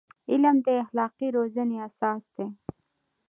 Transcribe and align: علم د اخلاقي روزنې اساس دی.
علم 0.31 0.55
د 0.65 0.67
اخلاقي 0.83 1.27
روزنې 1.37 1.77
اساس 1.87 2.23
دی. 2.35 2.47